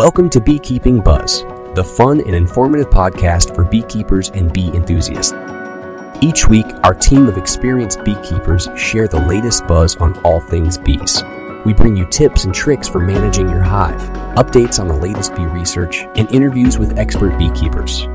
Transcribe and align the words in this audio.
Welcome 0.00 0.30
to 0.30 0.40
Beekeeping 0.40 1.02
Buzz, 1.02 1.42
the 1.74 1.84
fun 1.84 2.22
and 2.22 2.34
informative 2.34 2.88
podcast 2.88 3.54
for 3.54 3.64
beekeepers 3.64 4.30
and 4.30 4.50
bee 4.50 4.68
enthusiasts. 4.68 5.34
Each 6.22 6.48
week, 6.48 6.64
our 6.84 6.94
team 6.94 7.26
of 7.26 7.36
experienced 7.36 8.02
beekeepers 8.02 8.66
share 8.78 9.08
the 9.08 9.20
latest 9.20 9.66
buzz 9.66 9.96
on 9.96 10.18
all 10.20 10.40
things 10.40 10.78
bees. 10.78 11.22
We 11.66 11.74
bring 11.74 11.98
you 11.98 12.06
tips 12.06 12.44
and 12.44 12.54
tricks 12.54 12.88
for 12.88 12.98
managing 12.98 13.50
your 13.50 13.60
hive, 13.60 14.00
updates 14.38 14.80
on 14.80 14.88
the 14.88 14.96
latest 14.96 15.34
bee 15.34 15.44
research, 15.44 16.06
and 16.16 16.34
interviews 16.34 16.78
with 16.78 16.98
expert 16.98 17.36
beekeepers. 17.36 18.06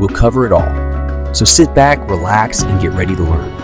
We'll 0.00 0.08
cover 0.08 0.46
it 0.46 0.52
all. 0.52 1.34
So 1.34 1.44
sit 1.44 1.74
back, 1.74 2.08
relax, 2.08 2.62
and 2.62 2.80
get 2.80 2.92
ready 2.92 3.14
to 3.16 3.22
learn. 3.22 3.63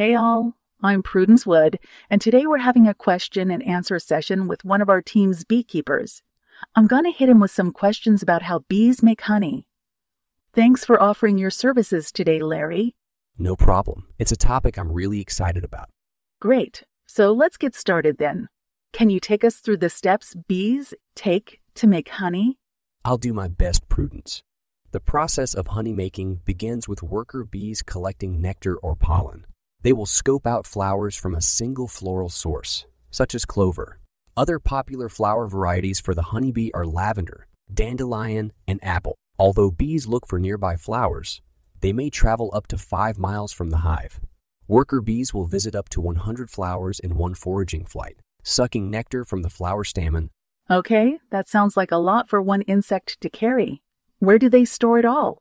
Hey 0.00 0.14
all, 0.14 0.54
I'm 0.82 1.02
Prudence 1.02 1.44
Wood, 1.44 1.78
and 2.08 2.22
today 2.22 2.46
we're 2.46 2.56
having 2.56 2.88
a 2.88 2.94
question 2.94 3.50
and 3.50 3.62
answer 3.62 3.98
session 3.98 4.48
with 4.48 4.64
one 4.64 4.80
of 4.80 4.88
our 4.88 5.02
team's 5.02 5.44
beekeepers. 5.44 6.22
I'm 6.74 6.86
going 6.86 7.04
to 7.04 7.10
hit 7.10 7.28
him 7.28 7.38
with 7.38 7.50
some 7.50 7.70
questions 7.70 8.22
about 8.22 8.40
how 8.40 8.60
bees 8.60 9.02
make 9.02 9.20
honey. 9.20 9.66
Thanks 10.54 10.86
for 10.86 11.02
offering 11.02 11.36
your 11.36 11.50
services 11.50 12.10
today, 12.10 12.40
Larry. 12.40 12.94
No 13.36 13.54
problem. 13.56 14.06
It's 14.18 14.32
a 14.32 14.38
topic 14.38 14.78
I'm 14.78 14.90
really 14.90 15.20
excited 15.20 15.64
about. 15.64 15.90
Great. 16.40 16.82
So 17.06 17.32
let's 17.32 17.58
get 17.58 17.74
started 17.74 18.16
then. 18.16 18.48
Can 18.94 19.10
you 19.10 19.20
take 19.20 19.44
us 19.44 19.56
through 19.56 19.76
the 19.76 19.90
steps 19.90 20.34
bees 20.48 20.94
take 21.14 21.60
to 21.74 21.86
make 21.86 22.08
honey? 22.08 22.56
I'll 23.04 23.18
do 23.18 23.34
my 23.34 23.48
best, 23.48 23.86
Prudence. 23.90 24.42
The 24.92 25.00
process 25.00 25.52
of 25.52 25.66
honey 25.66 25.92
making 25.92 26.40
begins 26.46 26.88
with 26.88 27.02
worker 27.02 27.44
bees 27.44 27.82
collecting 27.82 28.40
nectar 28.40 28.78
or 28.78 28.96
pollen. 28.96 29.44
They 29.82 29.92
will 29.92 30.06
scope 30.06 30.46
out 30.46 30.66
flowers 30.66 31.16
from 31.16 31.34
a 31.34 31.40
single 31.40 31.88
floral 31.88 32.28
source, 32.28 32.86
such 33.10 33.34
as 33.34 33.44
clover. 33.44 33.98
Other 34.36 34.58
popular 34.58 35.08
flower 35.08 35.46
varieties 35.46 36.00
for 36.00 36.14
the 36.14 36.22
honeybee 36.22 36.70
are 36.74 36.84
lavender, 36.84 37.46
dandelion, 37.72 38.52
and 38.66 38.78
apple. 38.82 39.16
Although 39.38 39.70
bees 39.70 40.06
look 40.06 40.26
for 40.26 40.38
nearby 40.38 40.76
flowers, 40.76 41.40
they 41.80 41.92
may 41.94 42.10
travel 42.10 42.50
up 42.52 42.66
to 42.68 42.78
five 42.78 43.18
miles 43.18 43.52
from 43.52 43.70
the 43.70 43.78
hive. 43.78 44.20
Worker 44.68 45.00
bees 45.00 45.32
will 45.32 45.46
visit 45.46 45.74
up 45.74 45.88
to 45.90 46.00
100 46.00 46.50
flowers 46.50 47.00
in 47.00 47.16
one 47.16 47.34
foraging 47.34 47.86
flight, 47.86 48.20
sucking 48.42 48.90
nectar 48.90 49.24
from 49.24 49.42
the 49.42 49.50
flower 49.50 49.82
stamen. 49.82 50.30
Okay, 50.70 51.18
that 51.30 51.48
sounds 51.48 51.76
like 51.76 51.90
a 51.90 51.96
lot 51.96 52.28
for 52.28 52.40
one 52.40 52.62
insect 52.62 53.20
to 53.22 53.30
carry. 53.30 53.82
Where 54.18 54.38
do 54.38 54.48
they 54.50 54.66
store 54.66 54.98
it 54.98 55.04
all? 55.04 55.38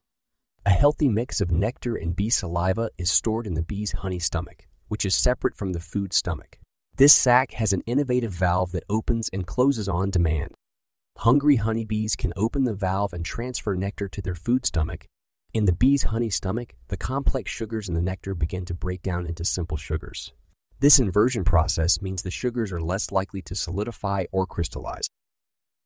A 0.65 0.71
healthy 0.71 1.07
mix 1.07 1.39
of 1.39 1.51
nectar 1.51 1.95
and 1.95 2.15
bee 2.15 2.29
saliva 2.29 2.89
is 2.97 3.09
stored 3.09 3.47
in 3.47 3.53
the 3.53 3.61
bee's 3.61 3.93
honey 3.93 4.19
stomach, 4.19 4.67
which 4.89 5.05
is 5.05 5.15
separate 5.15 5.55
from 5.55 5.71
the 5.71 5.79
food 5.79 6.11
stomach. 6.11 6.59
This 6.97 7.13
sac 7.13 7.53
has 7.53 7.71
an 7.71 7.81
innovative 7.85 8.33
valve 8.33 8.73
that 8.73 8.83
opens 8.89 9.29
and 9.31 9.47
closes 9.47 9.87
on 9.87 10.09
demand. 10.09 10.53
Hungry 11.19 11.55
honeybees 11.55 12.17
can 12.17 12.33
open 12.35 12.65
the 12.65 12.73
valve 12.73 13.13
and 13.13 13.23
transfer 13.23 13.73
nectar 13.73 14.09
to 14.09 14.21
their 14.21 14.35
food 14.35 14.65
stomach. 14.65 15.05
In 15.53 15.63
the 15.63 15.71
bee's 15.73 16.03
honey 16.03 16.29
stomach, 16.29 16.75
the 16.89 16.97
complex 16.97 17.49
sugars 17.49 17.87
in 17.87 17.95
the 17.95 18.01
nectar 18.01 18.35
begin 18.35 18.65
to 18.65 18.73
break 18.73 19.01
down 19.01 19.25
into 19.25 19.45
simple 19.45 19.77
sugars. 19.77 20.33
This 20.81 20.99
inversion 20.99 21.45
process 21.45 22.01
means 22.01 22.21
the 22.21 22.31
sugars 22.31 22.73
are 22.73 22.81
less 22.81 23.11
likely 23.11 23.41
to 23.43 23.55
solidify 23.55 24.25
or 24.33 24.45
crystallize. 24.45 25.09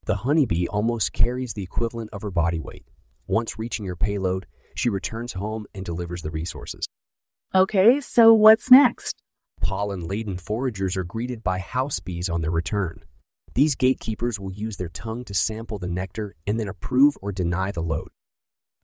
The 0.06 0.18
honeybee 0.18 0.68
almost 0.68 1.14
carries 1.14 1.54
the 1.54 1.64
equivalent 1.64 2.10
of 2.12 2.24
her 2.24 2.32
body 2.32 2.60
weight. 2.60 2.86
Once 3.28 3.58
reaching 3.58 3.86
your 3.86 3.96
payload, 3.96 4.48
she 4.76 4.90
returns 4.90 5.34
home 5.34 5.66
and 5.74 5.86
delivers 5.86 6.22
the 6.22 6.32
resources. 6.32 6.86
Okay, 7.56 8.02
so 8.02 8.34
what's 8.34 8.72
next? 8.72 9.22
Pollen 9.62 10.08
laden 10.08 10.38
foragers 10.38 10.98
are 10.98 11.04
greeted 11.04 11.44
by 11.44 11.60
house 11.60 12.00
bees 12.00 12.30
on 12.30 12.42
their 12.42 12.52
return. 12.52 13.04
These 13.54 13.76
gatekeepers 13.76 14.40
will 14.40 14.52
use 14.52 14.78
their 14.78 14.90
tongue 14.90 15.24
to 15.25 15.34
sample 15.34 15.78
the 15.78 15.88
nectar 15.88 16.36
and 16.47 16.59
then 16.59 16.68
approve 16.68 17.16
or 17.22 17.31
deny 17.31 17.72
the 17.72 17.84
load. 17.84 18.09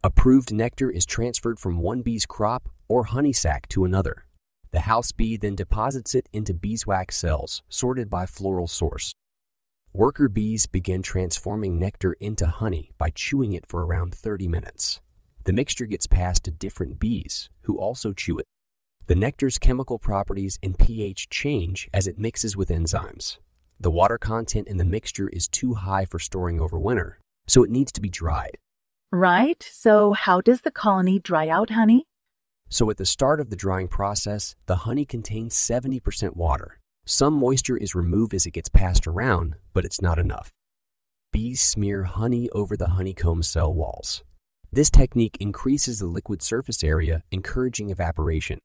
Approved 0.04 0.54
nectar 0.54 0.90
is 0.90 1.06
transferred 1.06 1.60
from 1.60 1.80
one 1.80 2.02
bee's 2.02 2.26
crop 2.26 2.70
or 2.88 3.06
honey 3.06 3.34
sac 3.34 3.68
to 3.70 3.84
another. 3.84 4.26
The 4.72 4.82
house 4.82 5.12
bee 5.12 5.36
then 5.36 5.56
deposits 5.56 6.14
it 6.14 6.30
into 6.32 6.54
beeswax 6.54 7.18
cells 7.18 7.64
sorted 7.68 8.10
by 8.10 8.28
floral 8.28 8.68
source. 8.68 9.14
Worker 9.92 10.30
bees 10.30 10.68
begin 10.68 11.02
transforming 11.02 11.80
nectar 11.80 12.14
into 12.14 12.46
honey 12.46 12.92
by 13.00 13.10
chewing 13.10 13.54
it 13.54 13.66
for 13.66 13.84
around 13.84 14.14
30 14.14 14.48
minutes. 14.48 15.02
The 15.50 15.54
mixture 15.54 15.88
gets 15.88 16.06
passed 16.06 16.44
to 16.44 16.52
different 16.52 17.00
bees 17.00 17.50
who 17.62 17.80
also 17.80 18.14
chew 18.14 18.38
it. 18.38 18.46
The 19.08 19.16
nectar's 19.16 19.58
chemical 19.58 19.98
properties 19.98 20.60
and 20.62 20.78
pH 20.78 21.28
change 21.32 21.90
as 21.92 22.06
it 22.06 22.20
mixes 22.20 22.56
with 22.56 22.70
enzymes. 22.70 23.40
The 23.80 23.90
water 23.90 24.20
content 24.20 24.68
in 24.68 24.78
the 24.78 24.86
mixture 24.86 25.28
is 25.28 25.48
too 25.48 25.74
high 25.74 26.06
for 26.06 26.20
storing 26.20 26.62
over 26.62 26.78
winter, 26.78 27.18
so 27.48 27.64
it 27.64 27.72
needs 27.72 27.92
to 27.94 28.00
be 28.00 28.10
dried. 28.10 28.60
Right, 29.12 29.68
so 29.72 30.14
how 30.14 30.40
does 30.40 30.62
the 30.62 30.70
colony 30.70 31.18
dry 31.18 31.48
out 31.48 31.72
honey? 31.72 32.06
So 32.70 32.92
at 32.92 32.98
the 32.98 33.06
start 33.08 33.40
of 33.40 33.50
the 33.50 33.56
drying 33.56 33.88
process, 33.88 34.56
the 34.68 34.86
honey 34.86 35.04
contains 35.04 35.56
70% 35.56 36.36
water. 36.36 36.80
Some 37.08 37.34
moisture 37.34 37.76
is 37.76 37.96
removed 37.96 38.36
as 38.36 38.46
it 38.46 38.52
gets 38.52 38.70
passed 38.70 39.08
around, 39.08 39.56
but 39.74 39.84
it's 39.84 40.00
not 40.00 40.20
enough. 40.20 40.52
Bees 41.34 41.60
smear 41.60 42.04
honey 42.04 42.52
over 42.52 42.78
the 42.78 42.90
honeycomb 42.90 43.42
cell 43.42 43.74
walls. 43.74 44.24
This 44.72 44.92
technique 44.92 45.36
increases 45.40 45.98
the 45.98 46.06
liquid 46.06 46.44
surface 46.44 46.84
area, 46.84 47.24
encouraging 47.32 47.90
evaporation. 47.90 48.60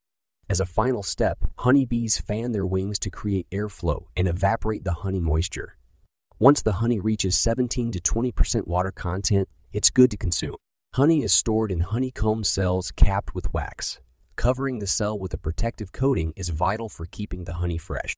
As 0.50 0.60
a 0.60 0.66
final 0.66 1.02
step, 1.02 1.38
honeybees 1.60 2.18
fan 2.18 2.52
their 2.52 2.66
wings 2.66 2.98
to 3.00 3.10
create 3.10 3.48
airflow 3.50 4.04
and 4.14 4.28
evaporate 4.28 4.84
the 4.84 4.92
honey 4.92 5.20
moisture. 5.20 5.78
Once 6.38 6.60
the 6.60 6.72
honey 6.72 7.00
reaches 7.00 7.38
17 7.38 7.92
to 7.92 8.00
20% 8.00 8.66
water 8.66 8.92
content, 8.92 9.48
it's 9.72 9.88
good 9.88 10.10
to 10.10 10.18
consume. 10.18 10.56
Honey 10.92 11.22
is 11.22 11.32
stored 11.32 11.72
in 11.72 11.80
honeycomb 11.80 12.44
cells 12.44 12.90
capped 12.90 13.34
with 13.34 13.54
wax. 13.54 13.98
Covering 14.36 14.80
the 14.80 14.86
cell 14.86 15.18
with 15.18 15.32
a 15.32 15.38
protective 15.38 15.90
coating 15.92 16.34
is 16.36 16.50
vital 16.50 16.90
for 16.90 17.06
keeping 17.06 17.44
the 17.44 17.54
honey 17.54 17.78
fresh. 17.78 18.14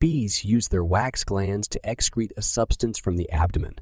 Bees 0.00 0.42
use 0.42 0.68
their 0.68 0.84
wax 0.84 1.22
glands 1.22 1.68
to 1.68 1.80
excrete 1.80 2.32
a 2.38 2.42
substance 2.42 2.98
from 2.98 3.16
the 3.16 3.30
abdomen. 3.30 3.74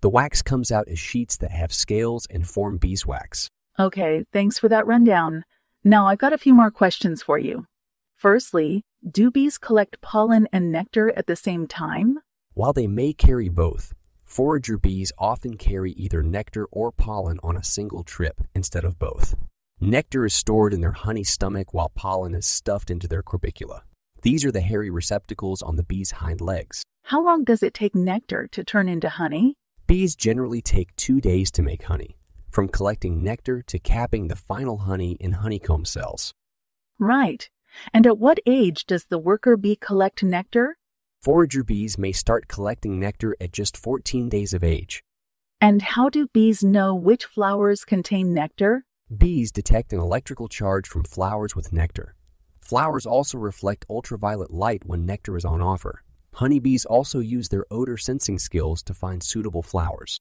The 0.00 0.10
wax 0.10 0.42
comes 0.42 0.70
out 0.70 0.86
as 0.88 0.98
sheets 0.98 1.36
that 1.38 1.50
have 1.50 1.72
scales 1.72 2.26
and 2.30 2.46
form 2.46 2.76
beeswax. 2.76 3.48
Okay, 3.78 4.24
thanks 4.32 4.58
for 4.58 4.68
that 4.68 4.86
rundown. 4.86 5.44
Now 5.82 6.06
I've 6.06 6.18
got 6.18 6.32
a 6.32 6.38
few 6.38 6.54
more 6.54 6.70
questions 6.70 7.22
for 7.22 7.38
you. 7.38 7.66
Firstly, 8.16 8.84
do 9.08 9.30
bees 9.30 9.58
collect 9.58 10.00
pollen 10.00 10.48
and 10.52 10.70
nectar 10.70 11.12
at 11.16 11.26
the 11.26 11.36
same 11.36 11.66
time? 11.66 12.18
While 12.54 12.72
they 12.72 12.86
may 12.86 13.12
carry 13.12 13.48
both, 13.48 13.94
forager 14.24 14.78
bees 14.78 15.12
often 15.18 15.56
carry 15.56 15.92
either 15.92 16.22
nectar 16.22 16.66
or 16.70 16.90
pollen 16.92 17.38
on 17.42 17.56
a 17.56 17.64
single 17.64 18.04
trip 18.04 18.40
instead 18.54 18.84
of 18.84 18.98
both. 18.98 19.36
Nectar 19.80 20.26
is 20.26 20.34
stored 20.34 20.74
in 20.74 20.80
their 20.80 20.92
honey 20.92 21.22
stomach 21.22 21.72
while 21.72 21.90
pollen 21.94 22.34
is 22.34 22.46
stuffed 22.46 22.90
into 22.90 23.06
their 23.06 23.22
corbicula. 23.22 23.82
These 24.22 24.44
are 24.44 24.50
the 24.50 24.60
hairy 24.60 24.90
receptacles 24.90 25.62
on 25.62 25.76
the 25.76 25.84
bee's 25.84 26.10
hind 26.10 26.40
legs. 26.40 26.82
How 27.04 27.22
long 27.24 27.44
does 27.44 27.62
it 27.62 27.74
take 27.74 27.94
nectar 27.94 28.48
to 28.48 28.64
turn 28.64 28.88
into 28.88 29.08
honey? 29.08 29.54
Bees 29.88 30.14
generally 30.14 30.60
take 30.60 30.94
two 30.96 31.18
days 31.18 31.50
to 31.52 31.62
make 31.62 31.84
honey, 31.84 32.18
from 32.50 32.68
collecting 32.68 33.24
nectar 33.24 33.62
to 33.62 33.78
capping 33.78 34.28
the 34.28 34.36
final 34.36 34.76
honey 34.76 35.12
in 35.12 35.32
honeycomb 35.32 35.86
cells. 35.86 36.34
Right. 36.98 37.48
And 37.94 38.06
at 38.06 38.18
what 38.18 38.38
age 38.44 38.84
does 38.84 39.06
the 39.06 39.18
worker 39.18 39.56
bee 39.56 39.76
collect 39.76 40.22
nectar? 40.22 40.76
Forager 41.22 41.64
bees 41.64 41.96
may 41.96 42.12
start 42.12 42.48
collecting 42.48 43.00
nectar 43.00 43.34
at 43.40 43.50
just 43.50 43.78
14 43.78 44.28
days 44.28 44.52
of 44.52 44.62
age. 44.62 45.02
And 45.58 45.80
how 45.80 46.10
do 46.10 46.28
bees 46.34 46.62
know 46.62 46.94
which 46.94 47.24
flowers 47.24 47.86
contain 47.86 48.34
nectar? 48.34 48.84
Bees 49.16 49.50
detect 49.50 49.94
an 49.94 50.00
electrical 50.00 50.48
charge 50.48 50.86
from 50.86 51.04
flowers 51.04 51.56
with 51.56 51.72
nectar. 51.72 52.14
Flowers 52.60 53.06
also 53.06 53.38
reflect 53.38 53.86
ultraviolet 53.88 54.50
light 54.50 54.84
when 54.84 55.06
nectar 55.06 55.34
is 55.38 55.46
on 55.46 55.62
offer. 55.62 56.02
Honeybees 56.34 56.84
also 56.84 57.20
use 57.20 57.48
their 57.48 57.64
odor 57.70 57.96
sensing 57.96 58.38
skills 58.38 58.82
to 58.84 58.94
find 58.94 59.22
suitable 59.22 59.62
flowers. 59.62 60.20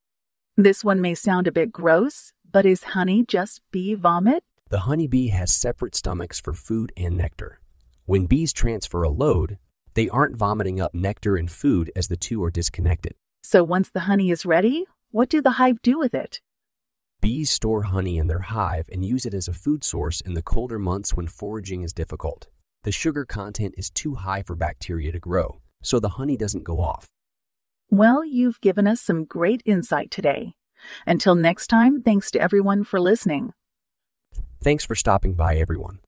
This 0.55 0.83
one 0.83 1.01
may 1.01 1.13
sound 1.13 1.47
a 1.47 1.51
bit 1.51 1.71
gross, 1.71 2.33
but 2.51 2.65
is 2.65 2.83
honey 2.83 3.23
just 3.23 3.61
bee 3.71 3.93
vomit? 3.93 4.43
The 4.69 4.79
honeybee 4.79 5.27
has 5.27 5.55
separate 5.55 5.95
stomachs 5.95 6.39
for 6.39 6.53
food 6.53 6.91
and 6.97 7.15
nectar. 7.15 7.59
When 8.05 8.25
bees 8.25 8.53
transfer 8.53 9.03
a 9.03 9.09
load, 9.09 9.57
they 9.93 10.09
aren't 10.09 10.35
vomiting 10.35 10.81
up 10.81 10.93
nectar 10.93 11.35
and 11.35 11.49
food 11.51 11.91
as 11.95 12.07
the 12.07 12.17
two 12.17 12.43
are 12.43 12.51
disconnected. 12.51 13.13
So 13.43 13.63
once 13.63 13.89
the 13.89 14.01
honey 14.01 14.31
is 14.31 14.45
ready, 14.45 14.85
what 15.11 15.29
do 15.29 15.41
the 15.41 15.51
hive 15.51 15.81
do 15.81 15.99
with 15.99 16.13
it? 16.13 16.41
Bees 17.21 17.49
store 17.49 17.83
honey 17.83 18.17
in 18.17 18.27
their 18.27 18.41
hive 18.41 18.89
and 18.91 19.05
use 19.05 19.25
it 19.25 19.33
as 19.33 19.47
a 19.47 19.53
food 19.53 19.83
source 19.83 20.21
in 20.21 20.33
the 20.33 20.41
colder 20.41 20.77
months 20.77 21.13
when 21.15 21.27
foraging 21.27 21.81
is 21.81 21.93
difficult. 21.93 22.47
The 22.83 22.91
sugar 22.91 23.25
content 23.25 23.75
is 23.77 23.89
too 23.89 24.15
high 24.15 24.43
for 24.43 24.55
bacteria 24.55 25.11
to 25.11 25.19
grow, 25.19 25.59
so 25.81 25.99
the 25.99 26.09
honey 26.09 26.37
doesn't 26.37 26.63
go 26.63 26.79
off. 26.79 27.07
Well, 27.89 28.25
you've 28.25 28.59
given 28.61 28.87
us 28.87 29.01
some 29.01 29.25
great 29.25 29.61
insight 29.65 30.11
today. 30.11 30.55
Until 31.05 31.35
next 31.35 31.67
time, 31.67 32.01
thanks 32.01 32.31
to 32.31 32.41
everyone 32.41 32.83
for 32.83 32.99
listening. 32.99 33.53
Thanks 34.61 34.85
for 34.85 34.95
stopping 34.95 35.33
by, 35.33 35.55
everyone. 35.55 35.99